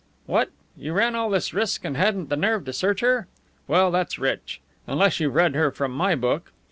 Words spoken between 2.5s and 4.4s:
to search her? Well, that's